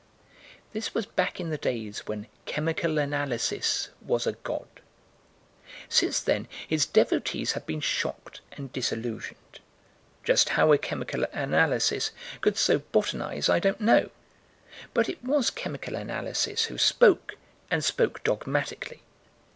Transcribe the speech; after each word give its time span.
This 0.73 0.95
was 0.95 1.05
back 1.05 1.39
in 1.39 1.51
the 1.51 1.59
days 1.59 2.07
when 2.07 2.25
Chemical 2.47 2.97
Analysis 2.97 3.89
was 4.01 4.25
a 4.25 4.31
god. 4.31 4.65
Since 5.89 6.21
then 6.21 6.47
his 6.67 6.87
devotees 6.87 7.51
have 7.51 7.67
been 7.67 7.81
shocked 7.81 8.41
and 8.53 8.73
disillusioned. 8.73 9.59
Just 10.23 10.49
how 10.57 10.71
a 10.73 10.79
chemical 10.79 11.25
analysis 11.33 12.09
could 12.41 12.57
so 12.57 12.79
botanize, 12.79 13.47
I 13.47 13.59
don't 13.59 13.79
know 13.79 14.09
but 14.95 15.07
it 15.07 15.23
was 15.23 15.51
Chemical 15.51 15.95
Analysis 15.95 16.63
who 16.65 16.79
spoke, 16.79 17.35
and 17.69 17.85
spoke 17.85 18.23
dogmatically. 18.23 19.03